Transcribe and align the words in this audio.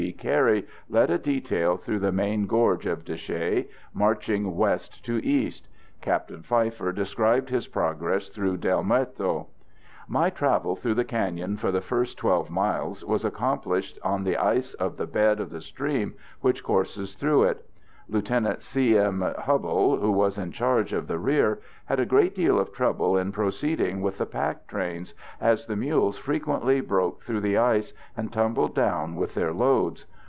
B. 0.01 0.11
Carey 0.11 0.65
led 0.89 1.11
a 1.11 1.19
detail 1.19 1.77
through 1.77 1.99
the 1.99 2.11
main 2.11 2.47
gorge 2.47 2.87
of 2.87 3.05
de 3.05 3.15
Chelly, 3.15 3.69
marching 3.93 4.55
west 4.57 5.05
to 5.05 5.23
east. 5.23 5.67
Captain 6.01 6.41
Pfeiffer 6.41 6.91
described 6.91 7.49
his 7.49 7.67
progress 7.67 8.27
through 8.29 8.57
del 8.57 8.81
Muerto: 8.83 9.45
_My 10.09 10.33
travel 10.33 10.75
through 10.75 10.95
the 10.95 11.05
cañon, 11.05 11.59
for 11.59 11.71
the 11.71 11.81
first 11.81 12.17
12 12.17 12.49
miles, 12.49 13.05
was 13.05 13.23
accomplished 13.23 13.99
on 14.01 14.23
the 14.23 14.37
ice 14.37 14.73
of 14.73 14.97
the 14.97 15.05
bed 15.05 15.39
of 15.39 15.51
the 15.51 15.61
stream 15.61 16.15
which 16.39 16.63
courses 16.63 17.13
through 17.13 17.43
it.... 17.43 17.63
Lt. 18.09 18.61
C. 18.61 18.97
M. 18.97 19.21
Hubbell, 19.21 20.01
who 20.01 20.11
was 20.11 20.37
in 20.37 20.51
charge 20.51 20.91
of 20.91 21.07
the 21.07 21.17
rear, 21.17 21.61
had 21.85 21.97
a 22.01 22.05
great 22.05 22.35
deal 22.35 22.59
of 22.59 22.73
trouble 22.73 23.15
in 23.15 23.31
proceeding 23.31 24.01
with 24.01 24.17
the 24.17 24.25
pack 24.25 24.67
trains, 24.67 25.13
as 25.39 25.65
the 25.67 25.77
mules 25.77 26.17
frequently 26.17 26.81
broke 26.81 27.23
through 27.23 27.39
the 27.41 27.57
ice 27.57 27.93
and 28.17 28.33
tumbled 28.33 28.75
down 28.75 29.15
with 29.15 29.33
their 29.33 29.53
loads. 29.53 30.05